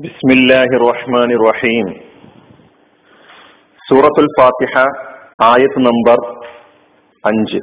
بسم 0.00 0.30
الله 0.30 0.68
الرحمن 0.78 1.30
الرحيم 1.32 1.86
സൂറത്തുൽ 3.82 4.28
ഫാത്തിഹ 4.36 4.74
ആയത്ത് 5.44 5.80
നമ്പർ 5.88 6.18
അഞ്ച് 7.24 7.60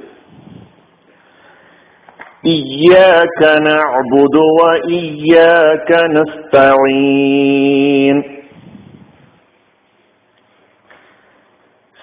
إياك 2.50 3.42
نعبد 3.68 4.36
وإياك 4.58 5.90
نستعين 6.16 8.18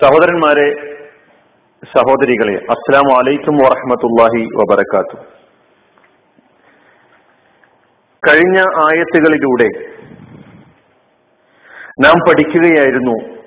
സഹോദരന്മാരെ 0.00 0.68
സഹോദരികളെ 1.82 2.54
അസ്സലാമു 2.74 3.12
അലൈക്കും 3.18 3.54
വറഹമത്തുല്ലാഹി 3.62 4.40
വബർക്കാത്തു 4.58 5.16
കഴിഞ്ഞ 8.22 8.58
ആയത്തുകളിലൂടെ 8.84 9.68
നാം 11.99 12.19
പഠിക്കുകയായിരുന്നു. 12.19 13.39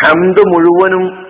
ഹംദ് 0.00 0.38
മുഴുവനും 0.38 1.28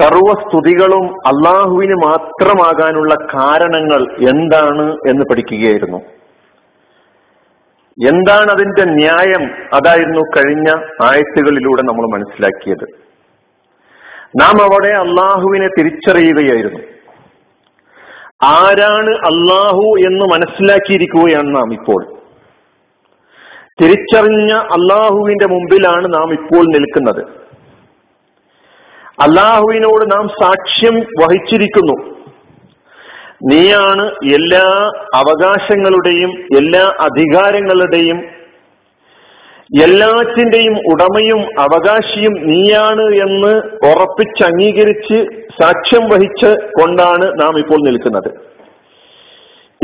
സർവസ്തുതികളും 0.00 1.04
അള്ളാഹുവിന് 1.04 1.94
മാത്രമാകാനുള്ള 1.94 3.14
കാരണങ്ങൾ 3.14 4.30
എന്താണ് 4.30 4.96
എന്ന് 5.08 5.24
പഠിക്കുകയായിരുന്നു. 5.30 5.98
എന്താണ് 8.08 8.50
അതിന്റെ 8.50 8.84
ന്യായം? 8.84 9.50
അതായിരുന്നു 9.72 10.20
കഴിഞ്ഞ 10.20 10.68
ആയത്തുകളിലൂടെ 11.02 11.82
നമ്മൾ 11.82 12.18
മനസ്സിലാക്കിയത്. 12.18 12.84
നാം 14.40 14.62
അവിടെ 14.62 14.88
അള്ളാഹുവിനെ 14.88 15.68
തിരിച്ചറിയുകയായിരുന്നു. 15.68 16.80
ആരാണ് 18.42 19.10
അള്ളാഹു 19.10 19.96
എന്ന് 20.06 20.24
മനസ്സിലാക്കിയിരിക്കുകയാണ് 20.24 21.56
നാം 21.56 21.72
ഇപ്പോൾ. 21.72 22.21
തിരിച്ചറിഞ്ഞ 23.80 24.52
അള്ളാഹുവിന്റെ 24.52 25.46
മുമ്പിലാണ് 25.46 26.14
നാം 26.14 26.32
ഇപ്പോൾ 26.32 26.64
നിൽക്കുന്നത്. 26.64 27.22
അള്ളാഹുവിനോട് 29.22 30.12
നാം 30.12 30.28
സാക്ഷ്യം 30.42 30.96
വഹിച്ചിരിക്കുന്നു. 31.22 31.96
നീയാണ് 33.52 34.04
എല്ലാ 34.34 34.66
അവകാശങ്ങളുടെയും 35.14 36.30
എല്ലാ 36.58 36.84
അധികാരങ്ങളുടെയും 37.00 38.18
എല്ലാറ്റിന്റെയും 39.82 40.74
ഉടമയും 40.92 41.40
അവകാശിയും 41.60 42.32
നീയാണ് 42.32 43.04
എന്ന് 43.24 43.52
ഉറപ്പിച്ച് 43.86 44.42
അംഗീകരിച്ച് 44.44 45.18
സാക്ഷ്യം 45.62 46.04
വഹിച്ച് 46.08 46.50
കൊണ്ടാണ് 46.80 47.26
നാം 47.42 47.58
ഇപ്പോൾ 47.58 47.80
നിൽക്കുന്നത്. 47.82 48.30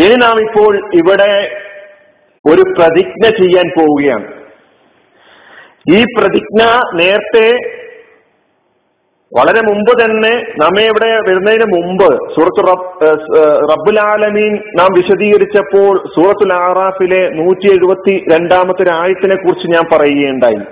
ഇനി 0.03 0.15
നാം 0.15 0.41
ഇപ്പോൾ 0.41 0.73
ഇവിടെ 0.95 1.33
ഒരു 2.47 2.63
പ്രതിജ്ഞ 2.79 3.25
ചെയ്യാൻ 3.41 3.67
പോവുകയാണ്. 3.79 4.27
ഈ 5.97 6.05
പ്രതിജ്ഞ 6.17 6.63
നേരത്തെ 7.01 7.49
വളരെ 9.33 9.61
മുമ്പ് 9.69 9.91
തന്നെ 10.01 10.33
നമ്മെ 10.63 10.83
ഇവിടെ 10.83 11.09
വരുന്നതിന് 11.29 11.67
മുമ്പ് 11.75 12.09
സൂറത്ത് 12.35 12.63
റബ്ബുൽ 13.71 13.99
നാം 14.79 14.91
വിശദീകരിച്ചപ്പോൾ 14.99 15.93
സൂറത്തുൽ 16.15 16.53
ആറാഫിലെ 16.53 17.23
നൂറ്റി 17.41 17.69
എഴുപത്തി 17.75 18.15
രണ്ടാമത്തെ 18.33 18.91
ആയത്തിനെ 18.93 19.37
കുറിച്ച് 19.37 19.67
ഞാൻ 19.75 19.85
പറയുകയുണ്ടായി. 19.93 20.63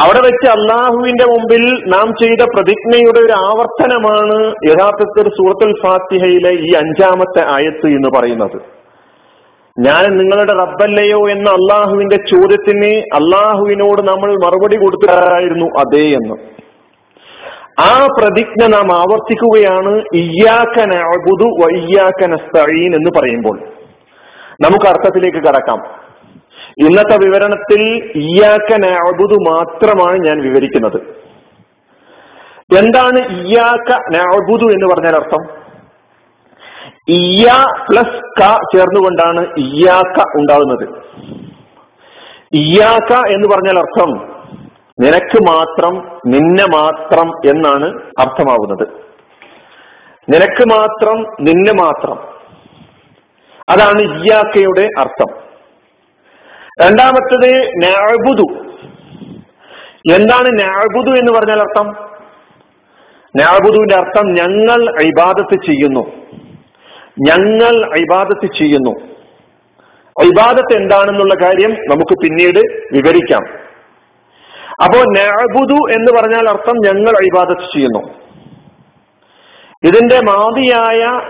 അവിടെ 0.00 0.20
വെച്ച് 0.26 0.48
അള്ളാഹുവിന്റെ 0.56 1.24
മുമ്പിൽ 1.30 1.64
നാം 1.94 2.08
ചെയ്ത 2.22 2.42
പ്രതിജ്ഞയുടെ 2.56 3.20
ഒരു 3.26 3.34
ആവർത്തനമാണ് 3.46 4.38
യഥാർത്ഥത്തിൽ 4.68 5.28
സൂറത്തുൽ 5.38 5.72
ഫാത്തിഹയിലെ 5.84 6.52
ഈ 6.68 6.70
അഞ്ചാമത്തെ 6.82 7.42
ആയത്ത് 7.56 7.86
എന്ന് 7.86 8.18
പറയുന്നത്. 8.18 8.79
ഞാൻ 9.80 10.18
നിങ്ങളുടെ 10.18 10.52
റബ്ബല്ലയോ 10.52 11.30
എന്ന 11.30 11.50
അള്ളാഹുവിന്റെ 11.50 12.16
ചോദ്യത്തിന് 12.16 12.96
അള്ളാഹുവിനോട് 12.96 14.02
നമ്മൾ 14.02 14.32
മറുപടി 14.32 14.76
കൊടുത്തിട്ടായിരുന്നു 14.76 15.66
അതേ 15.66 16.08
എന്ന്. 16.08 16.34
ആ 17.80 18.06
പ്രതിജ്ഞ 18.18 18.66
നാം 18.66 18.92
ആവർത്തിക്കുകയാണ് 18.92 20.00
എന്ന് 22.94 23.10
പറയുമ്പോൾ. 23.18 23.58
നമുക്ക് 24.62 24.86
അർത്ഥത്തിലേക്ക് 24.86 25.38
കടക്കാം. 25.38 25.78
ഇന്നത്തെ 26.78 27.16
വിവരണത്തിൽ 27.24 28.10
ഇയ്യാക്കന 28.14 28.84
അബുദു 28.86 29.34
മാത്രമാണ് 29.34 30.18
ഞാൻ 30.18 30.40
വിവരിക്കുന്നത്. 30.40 30.96
എന്താണ് 32.78 33.18
ഇയ്യാക്ക 33.18 34.16
നഅബുദു 34.16 34.64
എന്ന് 34.64 34.94
പറഞ്ഞാൽ 34.94 35.16
അർത്ഥം? 35.16 35.59
ഇയ 37.10 37.44
പ്ലസ് 37.90 38.42
ക 38.42 38.58
ചേർന്നുകൊണ്ടാണ് 38.74 39.46
ഇയാക്ക 39.58 40.24
ഉണ്ടാകുന്നത്. 40.36 40.88
ഇയാക്ക 42.52 43.12
എന്ന് 43.12 43.48
പറഞ്ഞാൽ 43.48 43.78
അർത്ഥം 43.78 44.40
നിനക്ക് 45.00 45.42
മാത്രം 45.48 46.20
നിന്നെ 46.26 46.64
മാത്രം 46.64 47.30
എന്നാണ് 47.30 48.00
അർത്ഥമാവുന്നത്. 48.18 48.88
നിനക്ക് 50.30 50.70
മാത്രം 50.70 51.22
നിന്നെ 51.40 51.72
മാത്രം. 51.72 52.18
അതാണ് 53.68 54.00
ഇയാക്കയുടെ 54.00 54.88
അർത്ഥം. 54.98 55.40
രണ്ടാമത്തത് 56.86 57.68
നാഴ്ബുദു 57.84 58.70
എന്താണ് 60.14 60.60
നാഴ്ബുദു 60.60 61.18
എന്ന് 61.18 61.32
പറഞ്ഞാൽ 61.32 61.60
അർത്ഥം? 61.60 61.86
നാഴ്ബുദുവിന്റെ 63.36 63.96
അർത്ഥം 63.96 64.26
ഞങ്ങൾ 64.26 65.02
ഇബാദത്ത് 65.02 65.62
ചെയ്യുന്നു. 65.66 66.19
ഞങ്ങൾ 67.28 67.98
ഇബാദത്ത് 67.98 68.46
ചെയ്യുന്നു. 68.58 68.90
ഇബാദത്ത് 70.24 70.76
എന്താണെന്നുള്ള 70.76 71.34
കാര്യം 71.42 71.70
നമുക്ക് 71.70 72.14
പിന്നീട് 72.22 72.58
വിവരിക്കാം. 72.92 73.42
അപ്പോ 74.84 74.98
നഅബുദു 74.98 75.92
എന്ന് 75.92 76.20
പറഞ്ഞാൽ 76.20 76.48
അർത്ഥം 76.48 76.74
ഞങ്ങൾ 76.86 77.10
ഇബാദത്ത് 77.10 77.60
ചെയ്യുന്നു. 77.60 78.14
ഇതിന്റെ 79.86 80.20
മാതിയായ 80.20 81.20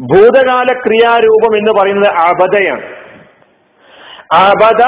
ഭൂതകാല 0.00 0.66
ക്രിയാരൂപം 0.66 1.56
എന്ന് 1.56 1.72
പറയുന്നത് 1.80 2.12
അബദയാണ്. 2.12 2.82
അബദ 4.32 4.82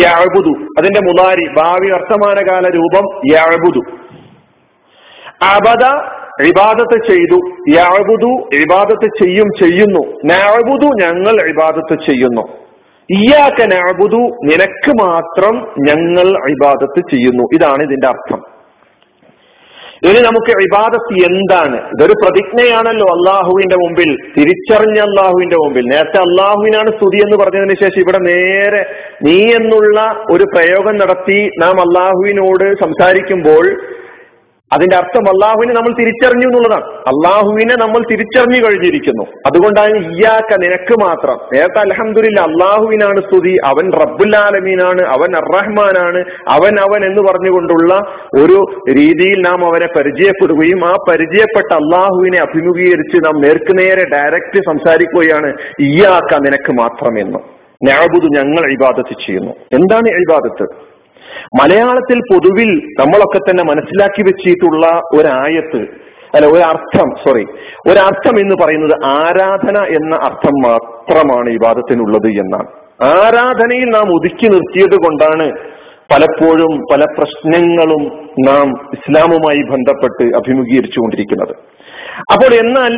യഅബുദു. 0.00 0.50
അതിന്റെ 0.78 1.00
മുതാരി 1.00 1.54
ഭാവി 1.58 1.90
വർത്തമാനകാല 1.90 2.68
രൂപം 2.68 3.20
യഅബുദു. 3.32 3.80
അബദ 5.44 6.10
ഇബാദത്ത് 6.46 7.12
ചെയ്തു. 7.12 7.40
യാബുദു 7.76 8.48
ഇബാദത്ത് 8.56 9.24
ചെയ്യും 9.24 9.46
ചെയ്യുന്നു. 9.62 10.18
നാബുദു 10.24 10.86
ഞങ്ങൾ 10.86 11.48
ഇബാദത്ത് 11.48 12.10
ചെയ്യുന്നു. 12.10 12.42
ഇയാക്ക 13.10 13.64
നാബുദു 13.64 14.16
നിനക്ക് 14.16 14.90
മാത്രം 14.90 15.68
ഞങ്ങൾ 15.88 16.50
ഇബാദത്ത് 16.50 17.10
ചെയ്യുന്നു. 17.10 17.44
ഇതാണ് 17.54 17.82
ഇതിന്റെ 17.82 18.06
അർത്ഥം. 18.06 18.60
ഇനി 20.04 20.18
നമുക്ക് 20.18 20.50
ഇബാദത്ത് 20.50 21.24
എന്താണ്? 21.24 21.76
ഇതൊരു 21.76 22.12
പ്രതിജ്ഞയാണല്ലോ 22.12 23.06
അള്ളാഹുവിന്റെ 23.06 23.76
മുമ്പിൽ. 23.76 24.16
തിരിച്ചറിഞ്ഞ 24.38 24.98
അള്ളാഹുവിന്റെ 24.98 25.56
മുമ്പിൽ. 25.56 25.82
നേരത്തെ 25.82 26.18
അള്ളാഹുവിനാണ് 26.18 26.90
സ്തുതി 26.90 27.16
എന്ന് 27.16 27.36
പറഞ്ഞതിന് 27.36 27.74
ശേഷം 27.80 28.00
ഇവിടെ 28.00 28.18
നേരെ 28.18 28.86
നീ 29.22 29.44
എന്നുള്ള 29.44 30.24
ഒരു 30.30 30.44
പ്രയോഗം 30.44 30.96
നടത്തി 30.96 31.50
നാം 31.58 31.80
അള്ളാഹുവിനോട് 31.80 32.74
സംസാരിക്കുമ്പോൾ 32.80 33.89
അതിന്റെ 34.72 34.96
അർത്ഥം 34.96 35.20
അള്ളാഹുവിനെ 35.20 35.74
നമ്മൾ 35.74 35.94
തിരിച്ചറിഞ്ഞു 35.98 36.46
എന്നുള്ളതാണ്. 36.46 36.84
അള്ളാഹുവിനെ 36.84 37.76
നമ്മൾ 37.76 37.98
തിരിച്ചറിഞ്ഞു 38.10 38.66
കഴിഞ്ഞിരിക്കുന്നു. 38.66 39.22
അതുകൊണ്ടാണ് 39.22 39.96
ഇയാക്ക 39.96 40.56
നിനക്ക് 40.58 40.94
മാത്രം. 41.00 41.36
നേരത്തെ 41.54 41.80
അലഹമില്ല 41.80 42.40
അള്ളാഹുവിനാണ് 42.40 43.20
സ്തുതി 43.20 43.56
അവൻ 43.64 43.92
റബ്ബുല്ലാലമീനാണ് 43.92 45.02
അവൻ 45.02 45.36
അറഹ്മാനാണ് 45.36 46.24
അവൻ 46.48 46.80
അവൻ 46.80 47.04
എന്ന് 47.04 47.22
പറഞ്ഞുകൊണ്ടുള്ള 47.22 47.94
ഒരു 48.42 48.64
രീതിയിൽ 48.92 49.40
നാം 49.40 49.64
അവനെ 49.66 49.86
പരിചയപ്പെടുകയും 49.86 50.84
ആ 50.84 50.94
പരിചയപ്പെട്ട 51.10 51.72
അള്ളാഹുവിനെ 51.72 52.38
അഭിമുഖീകരിച്ച് 52.38 53.16
നാം 53.26 53.40
നേർക്കുനേരെ 53.40 54.04
ഡയറക്റ്റ് 54.04 54.60
സംസാരിക്കുകയാണ് 54.66 55.54
ഇയാക്ക 55.80 56.34
നിനക്ക് 56.34 56.72
മാത്രമെന്ന് 56.72 57.38
ഞാബുദ് 57.84 58.24
ഞങ്ങൾ 58.24 58.72
ഇബാദത്ത് 58.72 59.14
ചെയ്യുന്നു. 59.26 59.50
എന്താണ് 59.50 60.08
ഇബാദത്ത്? 60.08 60.89
മലയാളത്തിൽ 61.60 62.18
പൊതുവിൽ 62.32 62.70
നമ്മളൊക്കെ 63.00 63.38
തന്നെ 63.38 63.64
മനസ്സിലാക്കി 63.64 64.22
വെച്ചിട്ടുള്ള 64.22 64.86
ഒരായത്ത് 65.18 65.80
അല്ല 66.34 66.46
ഒരർത്ഥം 66.46 67.08
സോറി 67.22 67.44
ഒരർത്ഥം 67.90 68.36
എന്ന് 68.40 68.56
പറയുന്നത് 68.64 68.94
ആരാധന 69.04 69.78
എന്ന 69.98 70.14
അർത്ഥം 70.16 70.56
മാത്രമാണ് 70.68 71.48
വിവാദത്തിനുള്ളത് 71.50 72.28
എന്നാണ്. 72.42 72.68
ആരാധനയിൽ 73.04 73.88
നാം 73.90 74.08
ഒതുക്കി 74.16 74.46
നിർത്തിയത് 74.46 74.96
കൊണ്ടാണ് 75.04 75.46
പലപ്പോഴും 76.12 76.72
പല 76.92 77.02
പ്രശ്നങ്ങളും 77.18 78.02
നാം 78.46 78.68
ഇസ്ലാമുമായി 78.96 79.62
ബന്ധപ്പെട്ട് 79.72 80.24
അഭിമുഖീകരിച്ചുകൊണ്ടിരിക്കുന്നത്. 80.36 81.54
അപ്പോൾ 82.32 82.54
എന്നാൽ 82.54 82.92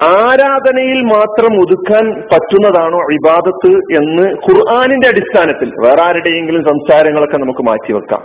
ആരാധനയിൽ 0.00 1.00
മാത്രം 1.06 1.60
ഒതുക്കാൻ 1.60 2.04
പറ്റുന്നതാണോ 2.32 3.00
ഇബാദത്ത് 3.16 3.70
എന്ന് 3.94 4.26
ഖുർആാനിന്റെ 4.46 5.08
അടിസ്ഥാനത്തിൽ 5.08 5.68
വേറെ 5.80 6.02
ആരുടെയെങ്കിലും 6.02 6.62
സംസാരങ്ങളൊക്കെ 6.64 7.36
നമുക്ക് 7.36 7.60
മാറ്റിവെക്കാം 7.60 8.22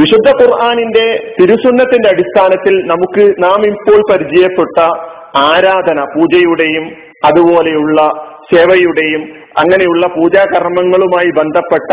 വിശുദ്ധ 0.00 0.28
ഖുർആാനിന്റെ 0.40 1.06
തിരുസുന്നത്തിന്റെ 1.38 2.08
അടിസ്ഥാനത്തിൽ 2.08 2.74
നമുക്ക് 2.86 3.34
നാം 3.38 3.66
ഇപ്പോൾ 3.66 4.00
പരിചയപ്പെട്ട 4.10 4.78
ആരാധന 5.46 6.00
പൂജയുടെയും 6.04 6.84
അതുപോലെയുള്ള 7.24 8.00
സേവയുടെയും 8.52 9.22
അങ്ങനെയുള്ള 9.58 10.06
പൂജാകർമ്മങ്ങളുമായി 10.06 11.30
ബന്ധപ്പെട്ട 11.30 11.90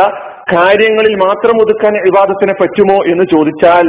കാര്യങ്ങളിൽ 0.53 1.15
മാത്രം 1.15 1.61
ഒതുക്കാൻ 1.61 1.93
വിവാദത്തിനെ 2.03 2.53
പറ്റുമോ 2.53 2.97
എന്ന് 3.05 3.23
ചോദിച്ചാൽ 3.23 3.85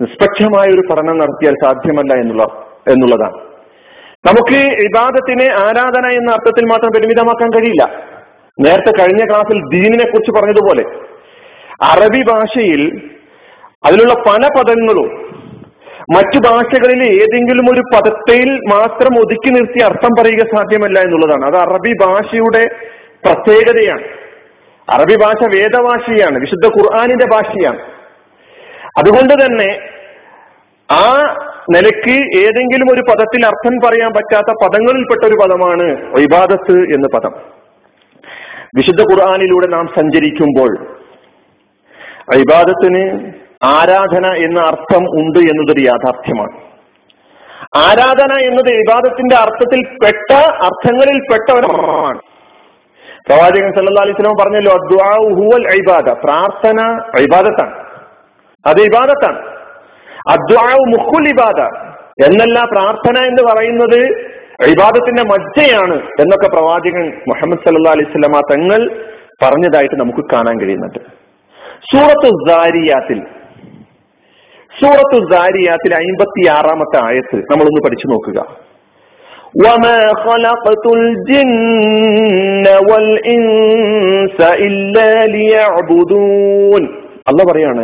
നിഷ്പക്ഷമായ 0.00 0.68
ഒരു 0.68 0.82
പഠനം 0.90 1.18
നടത്തിയാൽ 1.18 1.54
സാധ്യമല്ല 1.64 2.12
എന്നുള്ള 2.14 2.44
എന്നുള്ളതാണ്. 2.88 3.38
നമുക്ക് 4.26 4.56
ഇബാദത്തിനെ 4.56 5.50
ആരാധന 5.52 6.06
എന്ന 6.06 6.30
അർത്ഥത്തിൽ 6.32 6.64
മാത്രം 6.64 6.90
പരിമിതമാക്കാൻ 6.96 7.50
കഴിയില്ല. 7.50 7.84
നേരത്തെ 8.60 8.90
കഴിഞ്ഞ 9.00 9.24
ക്ലാസ്സിൽ 9.24 9.60
ദീനിനെ 9.72 10.10
കുറിച്ച് 10.10 10.40
പറഞ്ഞതുപോലെ 10.40 10.84
അറബി 11.82 12.22
ഭാഷയിൽ 12.22 13.10
അതിലുള്ള 13.86 14.14
പല 14.14 14.48
പദങ്ങളും 14.58 15.30
മറ്റു 16.16 16.38
ഭാഷകളിൽ 16.50 17.04
ഏതെങ്കിലും 17.04 17.72
ഒരു 17.72 17.80
പദത്തിൽ 17.80 18.50
മാത്രം 18.50 19.18
ഒതുക്കി 19.18 19.50
നിർത്തി 19.50 19.82
അർത്ഥം 19.84 20.22
പറയുക 20.22 20.38
സാധ്യമല്ല 20.38 21.00
എന്നുള്ളതാണ്. 21.00 21.46
അത് 21.46 21.56
അറബി 21.56 21.92
ഭാഷയുടെ 22.04 22.68
പ്രത്യേകതയാണ്. 23.24 24.04
അറബി 24.90 25.16
ഭാഷ 25.16 25.56
വേദഭാഷയാണ് 25.56 26.38
വിശുദ്ധ 26.40 26.66
ഖുർആാനിന്റെ 26.66 27.26
ഭാഷയാണ്. 27.26 27.78
അതുകൊണ്ട് 28.98 29.34
തന്നെ 29.34 29.80
ആ 30.92 31.34
നിലയ്ക്ക് 31.68 32.16
ഏതെങ്കിലും 32.38 32.94
ഒരു 32.94 33.00
പദത്തിൽ 33.00 33.46
അർത്ഥം 33.46 33.74
പറയാൻ 33.84 34.10
പറ്റാത്ത 34.10 34.52
പദങ്ങളിൽപ്പെട്ട 34.62 35.24
ഒരു 35.24 35.36
പദമാണ് 35.42 35.82
ഇബാദത്ത് 36.18 36.72
എന്ന 36.72 37.08
പദം. 37.14 37.34
വിശുദ്ധ 38.76 39.00
ഖുർആാനിലൂടെ 39.00 39.66
നാം 39.66 39.86
സഞ്ചരിക്കുമ്പോൾ 39.86 40.86
ഇബാദത്തിന് 42.34 43.32
ആരാധന 43.64 44.26
എന്ന 44.26 44.60
അർത്ഥം 44.60 45.02
ഉണ്ട് 45.02 45.38
എന്നതൊരു 45.38 45.80
യാഥാർത്ഥ്യമാണ്. 45.80 46.56
ആരാധന 47.76 48.40
എന്നത് 48.40 48.70
ഇബാദത്തിന്റെ 48.70 49.36
അർത്ഥത്തിൽ 49.36 49.80
പെട്ട 50.04 50.36
അർത്ഥങ്ങളിൽ 50.36 51.18
പെട്ട 51.18 51.56
ഒരാണ് 51.56 52.20
പ്രവാചകൻ 53.28 53.72
സല്ലാ 53.76 54.02
അലൈഹി 54.02 54.22
സ്വലം 54.22 54.36
പറഞ്ഞല്ലോ 54.40 54.74
ഹുവൽ 55.34 55.66
ഐബാദ 55.68 56.10
പ്രാർത്ഥന 56.12 56.80
ഇബാദത്താണ്. 57.20 57.74
അത് 58.66 58.80
ഇബാദത്താണ്. 58.80 59.59
അദ്വാവ് 60.29 60.83
മുഖുൽ 60.93 61.27
ഇബാദ 61.33 61.59
എന്നല്ല 62.25 62.57
പ്രാർത്ഥന 62.71 63.17
എന്ന് 63.29 63.43
പറയുന്നത് 63.43 63.99
ഇബാദത്തിന്റെ 64.71 65.23
മജ്ജയാണ് 65.31 65.95
എന്നൊക്കെ 66.21 66.47
പ്രവാചകൻ 66.47 67.07
മുഹമ്മദ് 67.27 67.63
സല്ലാ 67.65 67.93
അലൈഹി 67.95 68.11
സ്വലമ 68.11 68.39
തങ്ങൾ 68.51 68.81
പറഞ്ഞതായിട്ട് 69.43 69.97
നമുക്ക് 69.99 70.23
കാണാൻ 70.33 70.55
കഴിയുന്നുണ്ട് 70.61 71.01
സൂറത്ത് 71.89 72.29
സാരിയാത്തിൽ 72.47 73.19
സൂറത്തു 74.71 75.17
സാരിയാത്തിൽ 75.33 75.91
അയിമ്പത്തി 75.95 76.43
ആറാമത്തെ 76.55 76.99
ആയത്ത് 77.07 77.39
നമ്മളൊന്ന് 77.51 77.83
പഠിച്ചു 77.87 78.09
നോക്കുക 78.13 78.39
وما 79.57 79.99
خلقت 80.25 80.85
الجن 80.97 82.65
والإنس 82.89 84.37
إلا 84.65 85.11
ليعبدون 85.35 86.83
അല്ല 87.29 87.39
പറയാണ് 87.49 87.83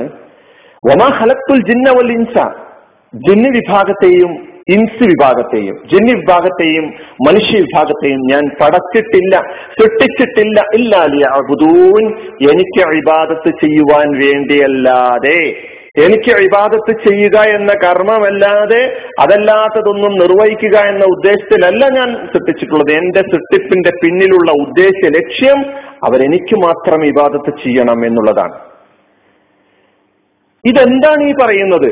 വമാ 0.88 1.06
ഹലത്തുൽ 1.18 1.60
ജിന്ന 1.68 1.90
വൽ 1.90 2.10
ഇൻസ. 2.12 2.34
ജിന്ന് 3.14 3.48
വിഭാഗത്തെയും 3.48 4.32
ഇൻസ് 4.74 5.04
വിഭാഗത്തെയും 5.04 5.76
ജിന്ന് 5.92 6.12
വിഭാഗത്തെയും 6.12 6.86
മനുഷ്യ 7.26 7.58
വിഭാഗത്തെയും 7.58 8.20
ഞാൻ 8.30 8.44
പടച്ചിട്ടില്ല 8.60 9.34
സൃഷ്ടിച്ചിട്ടില്ല. 9.78 10.60
ഇല്ലാലിയ 10.74 11.24
എനിക്ക് 12.52 12.82
ഇബാദത്ത് 12.96 13.50
ചെയ്യുവാൻ 13.64 14.06
വേണ്ടിയല്ലാതെ 14.24 15.40
എനിക്ക് 16.04 16.32
ഇബാദത്ത് 16.46 16.92
ചെയ്യുക 17.08 17.36
എന്ന 17.48 17.72
കർമ്മമല്ലാതെ 17.84 18.80
അതല്ലാത്തതൊന്നും 19.20 20.12
നിർവഹിക്കുക 20.12 20.76
എന്ന 20.92 21.04
ഉദ്ദേശത്തിലല്ല 21.04 21.88
ഞാൻ 21.88 22.08
സൃഷ്ടിച്ചിട്ടുള്ളത്. 22.32 22.92
എന്റെ 22.92 23.22
സൃഷ്ടിപ്പിന്റെ 23.32 23.92
പിന്നിലുള്ള 24.02 24.50
ഉദ്ദേശ 24.64 25.00
ലക്ഷ്യം 25.18 25.60
അവരെനിക്ക് 26.04 26.56
മാത്രം 26.66 27.04
ഇബാദത്ത് 27.04 27.54
ചെയ്യണം 27.64 28.06
എന്നുള്ളതാണ്. 28.06 28.56
ഇതെന്താണ് 30.68 31.22
ഈ 31.30 31.32
പറയുന്നത്? 31.42 31.90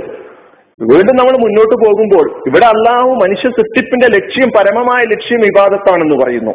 വീണ്ടും 0.80 1.16
നമ്മൾ 1.16 1.34
മുന്നോട്ട് 1.42 1.74
പോകുമ്പോൾ 1.84 2.26
ഇവിടെ 2.48 2.66
അള്ളാഹു 2.66 3.08
മനുഷ്യ 3.08 3.48
സൃഷ്ടിപ്പിന്റെ 3.48 4.06
ലക്ഷ്യം 4.06 4.48
പരമമായ 4.56 5.02
ലക്ഷ്യം 5.02 5.40
വിവാദത്താണെന്ന് 5.40 6.16
പറയുന്നു. 6.24 6.54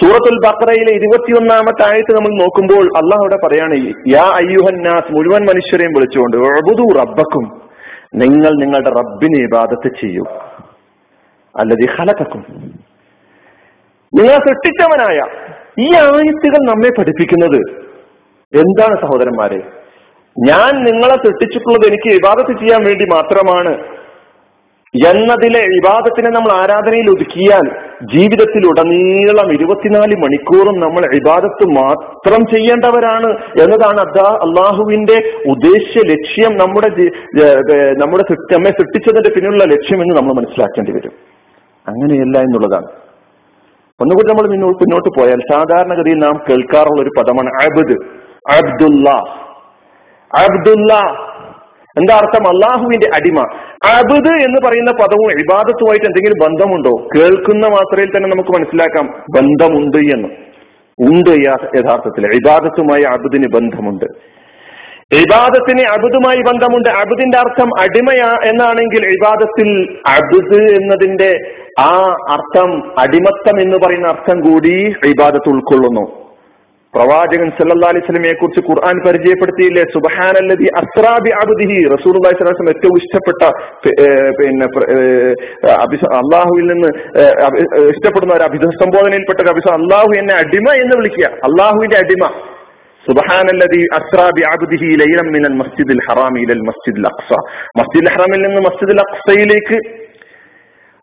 സൂറത്തുൽ 0.00 0.36
ബക്രയിലെ 0.44 0.92
ഇരുപത്തിയൊന്നാമത്തെ 0.92 1.82
ആയത്ത് 1.92 2.12
നമ്മൾ 2.16 2.32
നോക്കുമ്പോൾ 2.42 2.84
അള്ളാഹ് 3.00 3.22
അവിടെ 3.22 3.38
പറയാണ് 3.46 3.76
യാ 4.08 4.26
അയ്യുഹന്നാസ് 4.40 5.12
മുഴുവൻ 5.12 5.42
മനുഷ്യരെയും 5.46 5.92
വിളിച്ചുകൊണ്ട് 5.96 6.36
ഒഴുതു 6.36 6.86
റബ്ബക്കും 7.00 7.46
നിങ്ങൾ 8.14 8.52
നിങ്ങളുടെ 8.62 8.90
റബ്ബിനെ 8.90 9.40
ഇബാദത്ത് 9.42 9.88
ചെയ്യൂ. 10.00 10.24
അല്ലതി 11.56 11.86
ഹലക്കും 11.96 12.42
നിങ്ങൾ 14.12 14.36
സൃഷ്ടിച്ചവനായ 14.46 15.18
ഈ 15.78 15.88
ആയത്തുകൾ 15.96 16.60
നമ്മെ 16.70 16.90
പഠിപ്പിക്കുന്നത്. 16.98 17.60
എന്താണ് 18.52 18.94
സഹോദരന്മാരെ? 19.00 19.60
ഞാൻ 20.38 20.84
നിങ്ങളെ 20.84 21.16
സൃഷ്ടിച്ചിട്ടുള്ളത് 21.16 21.88
എനിക്ക് 21.88 22.10
വിവാദത്തിൽ 22.10 22.58
ചെയ്യാൻ 22.58 22.84
വേണ്ടി 22.84 23.04
മാത്രമാണ്. 23.04 24.00
എന്നതിലെ 25.06 25.60
വിവാദത്തിനെ 25.60 26.30
നമ്മൾ 26.30 26.52
ആരാധനയിൽ 26.52 27.10
ഒതുക്കിയാൽ 27.10 27.70
ജീവിതത്തിൽ 28.14 28.66
ഉടനീളം 28.66 29.52
ഇരുപത്തിനാല് 29.52 30.16
മണിക്കൂറും 30.16 30.80
നമ്മൾ 30.80 31.00
വിവാദത്ത് 31.14 31.70
മാത്രം 31.70 32.46
ചെയ്യേണ്ടവരാണ് 32.46 33.30
എന്നതാണ് 33.60 34.00
അദ്ദേഹ 34.00 34.26
അള്ളാഹുവിന്റെ 34.26 35.32
ഉദ്ദേശ്യ 35.50 36.02
ലക്ഷ്യം 36.12 36.56
നമ്മുടെ 36.56 36.88
നമ്മുടെ 37.94 38.22
നമ്മെ 38.32 38.70
സൃഷ്ടിച്ചതിന്റെ 38.70 39.30
പിന്നിലുള്ള 39.34 39.64
ലക്ഷ്യം 39.64 40.02
എന്ന് 40.02 40.16
നമ്മൾ 40.16 40.32
മനസ്സിലാക്കേണ്ടി 40.32 40.92
വരും. 40.92 41.12
അങ്ങനെയല്ല 41.88 42.38
എന്നുള്ളതാണ്. 42.38 42.86
ഒന്നുകൂടി 44.00 44.32
നമ്മൾ 44.32 44.72
പിന്നോട്ട് 44.72 45.20
പോയാൽ 45.20 45.40
സാധാരണഗതിയിൽ 45.52 46.18
നാം 46.18 46.42
കേൾക്കാറുള്ള 46.50 47.02
ഒരു 47.02 47.10
പദമാണ് 47.18 47.50
അബദ്. 47.64 47.96
അബ്ദുല്ല 48.56 49.10
അബ്ദുല്ല 50.38 50.94
എന്താ 51.98 52.14
അർത്ഥം? 52.14 52.48
അള്ളാഹുവിന്റെ 52.48 53.10
അടിമ. 53.14 53.40
അബുദ് 53.98 54.42
എന്ന് 54.42 54.60
പറയുന്ന 54.66 54.92
പദവും 54.92 55.40
ഇബാദത്തുമായിട്ട് 55.40 56.06
എന്തെങ്കിലും 56.06 56.36
ബന്ധമുണ്ടോ? 56.42 57.08
കേൾക്കുന്ന 57.16 57.68
മാത്രയിൽ 57.68 58.16
തന്നെ 58.16 58.28
നമുക്ക് 58.28 58.50
മനസ്സിലാക്കാം. 58.50 59.06
ബന്ധമുണ്ട് 59.36 59.96
എന്ന്. 59.96 60.28
ഉണ്ട് 61.00 61.30
യഥാർത്ഥത്തിൽ. 61.30 62.26
ഇബാദത്തുമായി 62.26 63.02
അബുദിന് 63.02 63.48
ബന്ധമുണ്ട്. 63.48 64.04
ഇബാദത്തിന് 65.14 65.80
അബുദുമായി 65.80 66.38
ബന്ധമുണ്ട്. 66.38 66.88
അബുദിന്റെ 66.88 67.38
അർത്ഥം 67.38 67.80
അടിമയാ 67.80 68.36
എന്നാണെങ്കിൽ 68.44 69.06
ഇബാദത്തിൽ 69.06 69.98
അബുദ് 70.06 70.82
എന്നതിന്റെ 70.82 71.38
ആ 71.78 72.16
അർത്ഥം 72.30 73.00
അടിമത്തം 73.00 73.60
എന്ന് 73.60 73.76
പറയുന്ന 73.86 74.08
അർത്ഥം 74.08 74.40
കൂടി 74.40 74.94
ഇബാദത്ത് 75.06 75.48
ഉൾക്കൊള്ളുന്നു. 75.48 76.19
പ്രവാചകൻ 76.94 77.48
സല്ലാ 77.58 77.88
അലൈഹി 77.90 78.04
സ്വലമയെ 78.06 78.34
കുറിച്ച് 78.38 78.60
ഖുർആൻ 78.68 78.96
പരിചയപ്പെടുത്തിയില്ലേ? 79.06 79.82
സുബഹാനല്ലതി 79.94 80.66
അസ്രാബി 80.80 81.30
അബുദിഹി. 81.40 81.78
റസൂൽ 81.94 82.14
സ്വലാസ്ലം 82.22 82.70
ഏറ്റവും 82.72 82.96
ഇഷ്ടപ്പെട്ട 83.00 83.42
പിന്നെ 84.38 84.66
അള്ളാഹുവിൽ 86.20 86.66
നിന്ന് 86.72 86.90
ഇഷ്ടപ്പെടുന്ന 87.92 88.32
ഒരു 88.38 88.46
അഭിധ 88.48 88.70
സംബോധനയിൽപ്പെട്ട 88.82 89.40
ഒരു 89.44 89.70
അള്ളാഹു 89.80 90.10
എന്നെ 90.20 90.34
അടിമ 90.42 90.66
എന്ന് 90.84 90.96
വിളിക്കുക. 91.00 91.26
അള്ളാഹുവിന്റെ 91.48 91.98
അടിമ. 92.04 92.24
സുബഹാനല്ലതി 93.04 93.82
അസ്രാബി 93.98 94.42
അബുദിഹി 94.54 94.88
ലൈലം 95.02 95.28
മിനൽ 95.34 95.54
മസ്ജിദുൽ 95.60 96.02
ഹറാം 96.08 96.34
ഇലൽ 96.40 96.62
മസ്ജിദുൽ 96.70 97.06
അക്സ. 97.10 97.30
മസ്ജിദുൽ 97.80 98.10
ഹറാമിൽ 98.14 98.42
നിന്ന് 98.46 98.62
മസ്ജിദുൽ 98.66 99.00
അക്സയിലേക്ക് 99.04 99.78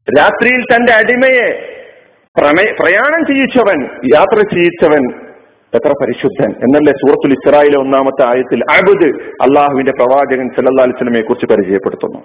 രാത്രിയിൽ 0.08 0.62
തന്റെ 0.74 0.94
അടിമയെ 1.02 1.48
പ്രയാണം 2.82 3.22
ചെയ്യിച്ചവൻ 3.30 3.80
യാത്ര 4.16 4.40
ചെയ്യിച്ചവൻ 4.54 5.06
എത്ര 5.76 5.92
പരിശുദ്ധൻ. 6.02 6.52
എന്നല്ലേ 6.52 6.94
സൂറത്തുൽ 6.94 7.34
ഇസ്രായിലെ 7.34 7.78
ഒന്നാമത്തെ 7.80 8.24
ആയത്തിൽ 8.26 8.60
അബുദ് 8.72 9.10
അള്ളാഹുവിന്റെ 9.42 9.92
പ്രവാചകൻ 9.92 10.50
സല്ലാ 10.50 10.84
അലിസ്ലമയെ 10.84 11.22
കുറിച്ച് 11.22 11.46
പരിചയപ്പെടുത്തുന്നു. 11.46 12.20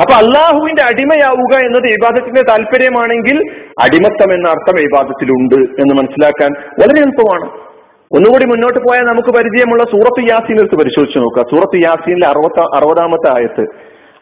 അപ്പൊ 0.00 0.14
അള്ളാഹുവിന്റെ 0.14 0.82
അടിമയാവുക 0.82 1.54
എന്നത് 1.66 1.86
ഇബാദത്തിന്റെ 1.86 2.42
താല്പര്യമാണെങ്കിൽ 2.42 3.38
അടിമത്തം 3.82 4.34
എന്ന 4.34 4.48
അർത്ഥം 4.48 4.80
ഇബാദത്തിലുണ്ട് 4.80 5.54
എന്ന് 5.54 5.94
മനസ്സിലാക്കാൻ 5.94 6.50
വളരെ 6.52 7.00
എളുപ്പമാണ്. 7.00 7.48
ഒന്നുകൂടി 8.16 8.44
മുന്നോട്ട് 8.44 8.78
പോയാൽ 8.78 9.02
നമുക്ക് 9.02 9.28
പരിചയമുള്ള 9.28 9.82
സൂറത്ത് 9.82 10.30
യാസീൻ 10.30 10.60
എടുത്ത് 10.60 10.74
പരിശോധിച്ച് 10.74 11.18
നോക്കുക 11.18 11.42
സൂറത്ത് 11.42 11.84
യാസീനിലെ 11.84 12.26
അറുപത്ത 12.28 12.60
അറുപതാമത്തെ 12.76 13.28
ആയത്ത് 13.38 13.62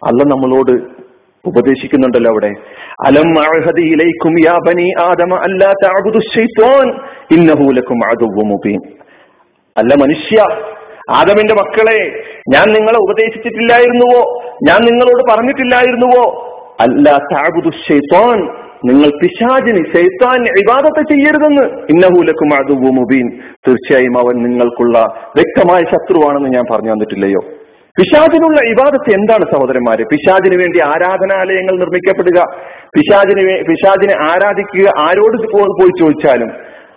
അല്ല 0.09 0.23
നമ്മളോട് 0.25 1.00
ഉപദേശിക്കുന്നുണ്ടല്ലോ 1.47 2.31
അവിടെ. 2.31 2.55
അലം 3.07 3.41
അല്ലാ 5.35 5.73
തഅബുദു 5.85 6.19
ശൈത്വാൻ 6.19 6.93
മനുഷ്യ 10.03 10.47
ആദമിന്റെ 11.11 11.55
മക്കളെ 11.55 12.25
ഞാൻ 12.49 12.69
നിങ്ങളെ 12.69 12.99
ഉപദേശിച്ചിട്ടില്ലായിരുന്നുവോ? 12.99 14.43
ഞാൻ 14.69 14.81
നിങ്ങളോട് 14.81 15.33
പറഞ്ഞിട്ടില്ലായിരുന്നുവോ? 15.33 16.47
അല്ല 16.81 17.11
താബുദു 17.11 17.71
ഷെയ്ത്താൻ 17.89 18.49
നിങ്ങൾ 18.85 19.19
പിശാചിന് 19.19 19.77
ഷെയ്ത്താൻ 19.77 20.43
ഇബാദത്തെ 20.43 21.15
ചെയ്യരുതെന്ന്. 21.15 21.63
ഇന്നഹൂലക്കും 21.91 22.55
അതുവും 22.55 22.95
മുബീൻ. 22.95 23.41
തീർച്ചയായും 23.69 24.19
അവൻ 24.19 24.43
നിങ്ങൾക്കുള്ള 24.43 24.99
വ്യക്തമായ 25.37 25.81
ശത്രുവാണെന്ന് 25.81 26.49
ഞാൻ 26.49 26.65
പറഞ്ഞു 26.71 26.93
തന്നിട്ടില്ലയോ? 26.93 27.60
പിശാചിനുള്ള 28.01 28.61
ഇബാദത്ത് 28.69 29.15
എന്താണ് 29.15 29.43
സഹോദരന്മാര്? 29.43 30.05
പിശാചിന് 30.13 30.61
വേണ്ടി 30.61 30.81
ആരാധനാലയങ്ങൾ 30.81 31.79
നിർമ്മിക്കപ്പെടുക. 31.79 32.45
പിശാചിന് 32.97 33.65
പിശാചിനെ 33.65 34.15
ആരാധിക്കുക 34.23 34.87
ആരോട് 34.99 35.37
പോയി 35.57 35.91
ചോദിച്ചാലും? 36.01 36.51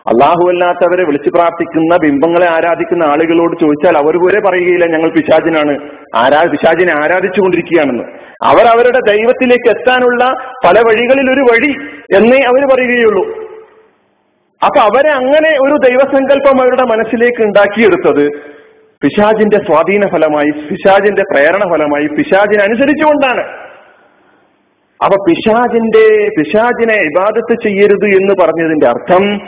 അള്ളാഹു 0.08 0.50
അല്ലാത്തവരെ 0.50 1.04
വിളിച്ചു 1.06 1.30
പ്രാർത്ഥിക്കുന്ന 1.30 1.98
ബിംബങ്ങളെ 2.04 2.48
ആരാധിക്കുന്ന 2.50 3.04
ആളുകളോട് 3.04 3.60
ചോദിച്ചാൽ 3.62 3.98
അവർ 3.98 4.18
വരെ 4.18 4.40
പറയുകയില്ല 4.40 4.86
ഞങ്ങൾ 4.86 5.10
പിശാചിനാണ്. 5.10 5.76
ആരാ 6.16 6.42
പിശാചിനെ 6.52 6.94
ആരാധിച്ചുകൊണ്ടിരിക്കുകയാണെന്ന്. 7.04 8.04
അവർ 8.44 8.66
അവരുടെ 8.66 9.00
ദൈവത്തിലേക്ക് 9.12 9.70
എത്താനുള്ള 9.70 10.24
പല 10.66 10.80
വഴികളിൽ 10.88 11.34
ഒരു 11.34 11.42
വഴി 11.52 11.72
എന്നേ 12.18 12.40
അവർ 12.48 12.76
പറയുകയുള്ളൂ. 12.76 13.26
അപ്പൊ 14.62 14.80
അവരെ 14.80 15.12
അങ്ങനെ 15.12 15.52
ഒരു 15.64 15.76
ദൈവസങ്കല്പം 15.90 16.62
അവരുടെ 16.62 16.84
മനസ്സിലേക്ക് 16.84 17.42
ഉണ്ടാക്കിയെടുത്തത് 17.44 18.53
പിശാജിന്റെ 19.04 19.58
സ്വാധീന 19.58 20.08
ഫലമായി 20.08 20.52
പിശാജിന്റെ 20.68 21.24
പ്രേരണ 21.32 21.64
ഫലമായി 21.74 22.08
പിശാജിനെ 22.08 22.64
അനുസരിച്ചുകൊണ്ടാണ്. 22.64 23.44
അപ്പൊ 25.04 25.18
പിശാജിന്റെ 25.30 26.30
പിശാജിനെ 26.38 26.94
ഇബാദത്ത് 26.94 27.56
ചെയ്യരുത് 27.64 28.06
എന്ന് 28.06 28.34
പറഞ്ഞതിന്റെ 28.44 28.88
അർത്ഥം 28.88 29.42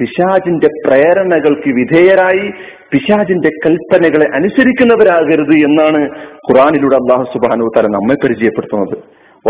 പിശാജിന്റെ 0.00 0.68
പ്രേരണകൾക്ക് 0.86 1.68
വിധേയരായി 1.68 2.52
പിശാജിന്റെ 2.92 3.50
കൽപ്പനകളെ 3.64 4.26
അനുസരിക്കുന്നവരാകരുത് 4.34 5.54
എന്നാണ് 5.68 6.00
ഖുറാനിലൂടെ 6.48 6.94
അള്ളാഹു 6.94 7.24
സുബാനു 7.32 7.70
തല 7.76 7.86
നമ്മെ 7.86 8.14
പരിചയപ്പെടുത്തുന്നത്. 8.14 8.96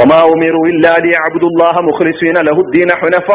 ഒമാ 0.02 0.20
ഉമിറു 0.24 0.60
ഇല്ലാലി 0.68 1.10
അബ്ദുല്ലാഹ 1.28 1.80
മുഖ്ലിസീന 1.80 2.40
ലഹുദ്ദീന 2.40 2.88
ഹുനഫ. 3.02 3.30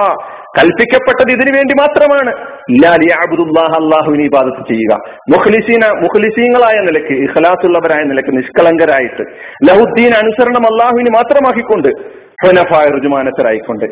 കൽപ്പിക്കപ്പെട്ടത് 0.57 1.31
ഇതിനു 1.31 1.51
വേണ്ടി 1.57 1.73
മാത്രമാണ്. 1.79 2.31
അള്ളാഹുവിനെ 2.83 2.91
ലിയഅബ്ദുല്ലാഹ 3.01 3.71
അല്ലാഹുവിനെ 3.81 4.23
ഇബാദത്ത് 4.23 4.61
ചെയ്യുക. 4.71 4.93
മുഖ്ലിസീന 5.33 5.83
മുഖ്ലിസീങ്ങളായ 6.03 6.77
നിലയ്ക്ക് 6.87 7.15
ഇഖലാസുള്ളവരായ 7.25 8.03
നിലയ്ക്ക് 8.03 8.33
നിഷ്കളങ്കരായിട്ട് 8.37 9.25
ലഹുദ്ദീൻ 9.69 10.13
അനുസരണം 10.21 10.65
അള്ളാഹുവിന് 10.71 11.11
മാത്രമാക്കിക്കൊണ്ട് 11.17 11.89
ഹുനഫായ 12.43 12.85
റുജുമാനത്തരായിക്കൊണ്ട് 12.95 13.87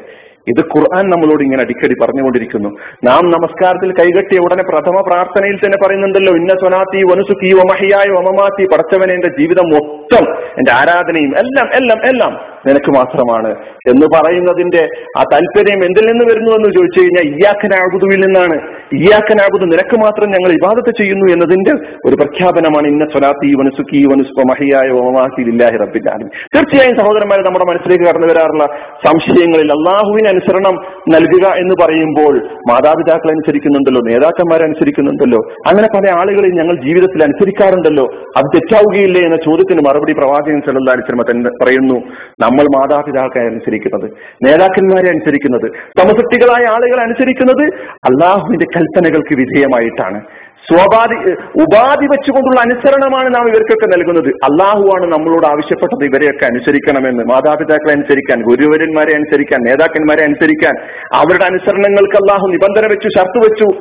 ഇത് 0.48 0.62
ഖുർആൻ 0.72 1.06
നമ്മളോട് 1.10 1.42
ഇങ്ങനെ 1.44 1.62
അടിക്കടി 1.64 1.96
പറഞ്ഞുകൊണ്ടിരിക്കുന്നു. 2.02 2.70
നാം 3.04 3.24
നമസ്കാരത്തിൽ 3.30 3.90
കൈകെട്ടിയ 4.00 4.40
ഉടനെ 4.40 4.64
പ്രഥമ 4.64 5.02
പ്രാർത്ഥനയിൽ 5.02 5.58
തന്നെ 5.66 5.78
പറയുന്നുണ്ടല്ലോ 5.84 6.34
ഇന്ന 6.36 6.54
സ്വനാത്തി 6.54 7.02
വനുസുഖി 7.12 7.52
വമഹിയായ 7.54 8.08
ഒമമാത്തി 8.22 8.66
പടച്ചവനെ 8.66 9.14
എന്റെ 9.14 9.32
ജീവിതം 9.40 9.68
മൊത്തം 9.70 10.26
എന്റെ 10.60 10.72
ആരാധനയും 10.72 11.34
എല്ലാം 11.44 11.68
എല്ലാം 11.74 12.00
എല്ലാം 12.12 12.34
നിനക്ക് 12.68 12.92
മാത്രമാണ് 12.92 13.52
എന്ന് 13.90 14.08
പറയുന്നതിന്റെ 14.16 14.84
ആ 15.20 15.24
താല്പര്യം 15.34 15.82
എന്തിൽ 15.84 16.06
നിന്ന് 16.12 16.26
വരുന്നു 16.26 16.52
എന്ന് 16.52 16.70
ചോദിച്ചു 16.70 17.00
കഴിഞ്ഞാൽ 17.00 17.28
ഇയാക്കനാബുദുവിൽ 17.34 18.20
നിന്നാണ് 18.26 18.58
ഇയാക്കനാബുദ് 18.98 19.66
നിനക്ക് 19.72 19.98
മാത്രം 19.98 20.28
ഞങ്ങൾ 20.32 20.52
ഇബാദത്ത് 20.52 20.92
ചെയ്യുന്നു 21.00 21.26
എന്നതിന്റെ 21.28 21.74
ഒരു 22.08 22.16
പ്രഖ്യാപനമാണ് 22.16 22.88
ഇന്ന 22.88 23.06
സ്വലാത്തി 23.06 23.50
വനുസുഖി 23.60 24.02
വനുസ്വ 24.06 24.46
മഹിയായ 24.50 24.88
വമമാത്തി 24.98 25.42
ഇല്ലാഹി 25.46 25.78
റബ്ബില്ലാലും 25.78 26.28
തീർച്ചയായും 26.56 26.96
സഹോദരന്മാരെ 26.96 27.44
നമ്മുടെ 27.44 27.66
മനസ്സിലേക്ക് 27.66 28.06
കടന്നു 28.06 28.28
വരാറുള്ള 28.28 28.66
സംശയങ്ങളിൽ 29.06 29.72
അള്ളാഹുവിന് 29.72 30.30
അനുസരണം 30.30 30.78
നൽകുക 31.10 31.46
എന്ന് 31.56 31.76
പറയുമ്പോൾ 31.84 32.34
മാതാപിതാക്കൾ 32.70 33.32
അനുസരിക്കുന്നുണ്ടല്ലോ 33.32 34.04
നേതാക്കന്മാരെ 34.08 34.66
അനുസരിക്കുന്നുണ്ടല്ലോ 34.66 35.42
അങ്ങനെ 35.68 35.88
പല 35.88 36.12
ആളുകളെയും 36.12 36.56
ഞങ്ങൾ 36.56 36.76
ജീവിതത്തിൽ 36.82 37.24
അനുസരിക്കാറുണ്ടല്ലോ 37.24 38.06
അത് 38.38 38.50
തെറ്റാവുകയില്ലേ 38.56 39.22
എന്ന 39.22 39.40
ചോദ്യത്തിന് 39.46 39.84
മറുപടി 39.88 40.14
പ്രവാചകൻ 40.14 40.60
വസല്ലം 40.60 41.24
തന്നെ 41.30 41.52
പറയുന്നു 41.62 42.00
നമ്മൾ 42.42 42.66
മാതാപിതാക്കളെ 42.78 43.46
അനുസരിക്കുന്നത് 43.46 44.08
നേതാക്കന്മാരെ 44.48 45.10
അനുസരിക്കുന്നത് 45.10 45.68
സമസൃഷ്ടികളായ 46.00 46.64
ആളുകളെ 46.68 47.02
അനുസരിക്കുന്നത് 47.02 47.64
അള്ളാഹുവിന്റെ 48.04 48.68
കൽപ്പനകൾക്ക് 48.78 49.36
വിധേയമായിട്ടാണ്. 49.36 50.20
സ്വാഭാതി 50.66 51.16
ഉപാധി 51.62 52.06
വെച്ചുകൊണ്ടുള്ള 52.06 52.60
അനുസരണമാണ് 52.60 53.36
നാം 53.36 53.48
ഇവർക്കൊക്കെ 53.48 53.98
നൽകുന്നത്. 53.98 54.28
അള്ളാഹുവാണ് 54.28 55.14
നമ്മളോട് 55.14 55.46
ആവശ്യപ്പെട്ടത് 55.48 56.06
ഇവരെയൊക്കെ 56.06 56.46
അനുസരിക്കണമെന്ന്. 56.46 57.24
മാതാപിതാക്കളെ 57.24 57.94
അനുസരിക്കാൻ 57.94 58.42
ഗുരുവരന്മാരെ 58.42 59.16
അനുസരിക്കാൻ 59.16 59.62
നേതാക്കന്മാരെ 59.62 60.24
അനുസരിക്കാൻ. 60.24 60.76
അവരുടെ 61.14 61.44
അനുസരണങ്ങൾക്ക് 61.44 62.16
അള്ളാഹു 62.16 62.48
നിബന്ധന 62.48 62.88
വെച്ചു 62.88 63.08
ഷർത്ത് 63.20 63.38
വെച്ചു. 63.38 63.80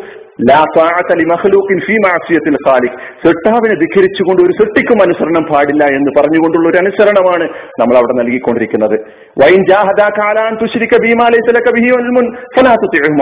സൃഷ്ടാവിനെ 3.26 3.74
ധിഖരിച്ചുകൊണ്ട് 3.74 4.42
ഒരു 4.42 4.52
സൃഷ്ടിക്കും 4.52 5.02
അനുസരണം 5.02 5.44
പാടില്ല 5.52 5.84
എന്ന് 5.84 6.10
പറഞ്ഞുകൊണ്ടുള്ള 6.18 6.68
ഒരു 6.68 6.78
അനുസരണമാണ് 6.78 7.48
നമ്മൾ 7.80 7.96
അവിടെ 7.96 8.22
നൽകിക്കൊണ്ടിരിക്കുന്നത്. 8.22 9.00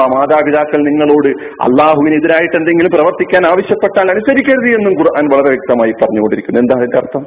മാതാപിതാക്കൾ 0.00 0.76
നിങ്ങളോട് 0.76 1.28
അള്ളാഹുവിനെതിരായിട്ട് 1.62 2.56
എന്തെങ്കിലും 2.56 2.90
പ്രവർത്തിക്കാൻ 2.90 3.43
ആവശ്യപ്പെട്ടാൽ 3.46 4.10
അനുസരിക്കരുത് 4.10 4.76
എന്നും 4.76 4.92
ഖുർആൻ 4.92 5.24
വളരെ 5.24 5.48
വ്യക്തമായി 5.48 5.90
പറഞ്ഞുകൊണ്ടിരിക്കുന്നു. 5.90 6.60
എന്താ 6.60 6.78
അതിന്റെ 6.78 6.96
അർത്ഥം? 6.96 7.26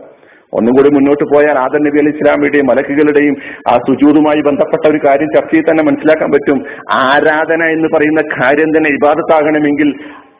ഒന്നും 0.53 0.75
കൂടി 0.75 0.89
മുന്നോട്ട് 0.89 1.23
പോയാൽ 1.23 1.59
ആദർ 1.59 1.79
നബി 1.79 1.97
അലി 1.97 2.09
ഇസ്ലാമിയുടെയും 2.09 2.67
മലക്കുകളുടെയും 2.67 3.35
ആ 3.67 3.77
സുജൂതുമായി 3.77 4.41
ബന്ധപ്പെട്ട 4.41 4.91
ഒരു 4.91 4.99
കാര്യം 5.05 5.27
ചർച്ചയിൽ 5.37 5.61
തന്നെ 5.61 5.83
മനസ്സിലാക്കാൻ 5.83 6.31
പറ്റും. 6.31 6.65
ആരാധന 6.91 7.63
എന്ന് 7.63 7.87
പറയുന്ന 7.95 8.21
കാര്യം 8.21 8.77
തന്നെ 8.77 8.89
ഇബാദത്താകണമെങ്കിൽ 8.89 9.93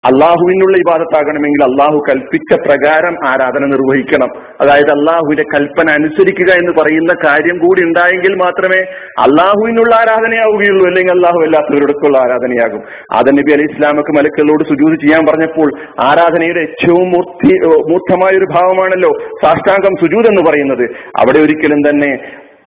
അള്ളാഹുവിനുള്ള 0.06 0.78
ഇബാദത്താകണമെങ്കിൽ 0.78 1.64
അള്ളാഹു 1.64 2.04
കൽപ്പിച്ച 2.10 2.60
പ്രകാരം 2.68 3.28
ആരാധന 3.28 3.66
നിർവഹിക്കണം. 3.66 4.30
അതായത് 4.62 4.92
അള്ളാഹുവിന്റെ 4.92 5.44
കൽപ്പന 5.44 5.90
അനുസരിക്കുക 5.90 6.54
എന്ന് 6.54 6.72
പറയുന്ന 6.72 7.14
കാര്യം 7.26 7.58
കൂടി 7.58 7.84
ഉണ്ടായെങ്കിൽ 7.84 8.36
മാത്രമേ 8.36 8.80
അള്ളാഹുവിനുള്ള 9.20 9.96
ആരാധനയാവുകയുള്ളൂ 9.96 10.88
അല്ലെങ്കിൽ 10.88 11.12
അള്ളാഹു 11.12 11.40
അല്ലാത്തവരോടൊക്കെയുള്ള 11.44 12.18
ആരാധനയാകും. 12.18 12.82
ആദം 13.14 13.36
നബി 13.36 13.54
അലി 13.54 13.64
ഇസ്ലാമക്ക് 13.64 14.18
മലക്കുകളോട് 14.18 14.64
സുജൂത് 14.64 15.00
ചെയ്യാൻ 15.00 15.26
പറഞ്ഞപ്പോൾ 15.26 15.70
ആരാധനയുടെ 16.00 16.60
ഏറ്റവും 16.60 17.10
മൂർത്തി 17.10 17.54
മൂർത്തമായ 17.92 18.38
ഒരു 18.38 18.46
ഭാവമാണല്ലോ 18.46 19.12
സാഷ്ടാംഗം 19.44 19.96
സുജൂത് 20.02 20.28
എന്ന് 20.28 20.52
പറയുന്നത്. 20.52 20.86
അവിടെ 21.20 21.40
ഒരിക്കലും 21.40 21.90
തന്നെ 21.90 22.12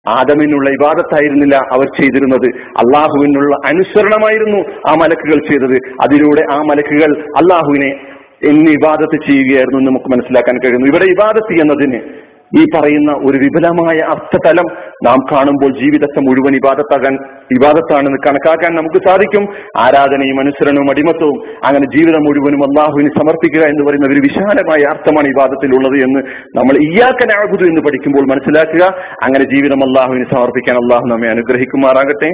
ആദമിനുള്ള 0.10 0.70
ഇബാദത്തായിരുന്നില്ല 0.70 1.56
അവർ 1.56 1.86
ചെയ്തിരുന്നത്. 1.86 2.46
അള്ളാഹുവിനുള്ള 2.58 3.56
അനുസരണമായിരുന്നു 3.66 4.58
ആ 4.90 4.94
മലക്കുകൾ 4.94 5.48
ചെയ്തത്. 5.48 5.76
അതിലൂടെ 6.02 6.54
ആ 6.54 6.58
മലക്കുകൾ 6.58 7.22
അള്ളാഹുവിനെ 7.22 8.00
എന്ന് 8.44 8.72
ഇബാദത്ത് 8.72 9.26
ചെയ്യുകയായിരുന്നു 9.28 9.80
എന്ന് 9.80 9.92
നമുക്ക് 9.92 10.06
മനസ്സിലാക്കാൻ 10.06 10.58
കഴിയുന്നു. 10.58 10.88
ഇവിടെ 10.88 11.04
ഇബാദത്ത് 11.04 11.62
എന്നതിന് 11.62 12.29
ഈ 12.58 12.64
പറയുന്ന 12.64 13.12
ഒരു 13.12 13.38
വിപുലമായ 13.38 14.00
അർത്ഥതലം 14.00 14.66
നാം 15.06 15.18
കാണുമ്പോൾ 15.32 15.80
ജീവിതത്തെ 15.80 16.20
മുഴുവൻ 16.20 16.56
ഇബാദത്താകാൻ 16.56 17.14
ഇബാദത്താണെന്ന് 17.52 18.18
കണക്കാക്കാൻ 18.28 18.76
നമുക്ക് 18.76 19.10
സാധിക്കും. 19.10 19.48
ആരാധനയും 19.78 20.40
അനുസരണവും 20.40 20.92
അടിമത്തവും 20.92 21.66
അങ്ങനെ 21.66 21.98
ജീവിതം 21.98 22.24
മുഴുവനും 22.24 22.64
അള്ളാഹുവിന് 22.64 23.10
സമർപ്പിക്കുക 23.10 23.70
എന്ന് 23.70 23.84
പറയുന്ന 23.84 24.06
ഒരു 24.06 24.20
വിശാലമായ 24.20 24.80
അർത്ഥമാണ് 24.90 25.28
ഇബാദത്തിലുള്ളത് 25.28 26.04
എന്ന് 26.04 26.20
നമ്മൾ 26.58 26.78
ഇയാക്കനാകുതു 26.82 27.66
എന്ന് 27.66 27.82
പഠിക്കുമ്പോൾ 27.82 28.22
മനസ്സിലാക്കുക. 28.22 29.00
അങ്ങനെ 29.24 29.56
ജീവിതം 29.56 29.84
അള്ളാഹുവിന് 29.84 30.26
സമർപ്പിക്കാൻ 30.36 30.76
അള്ളാഹു 30.76 31.06
നമ്മെ 31.06 31.28
അനുഗ്രഹിക്കുമാറാകട്ടെ. 31.28 32.30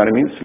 ആലമീൻ. 0.00 0.28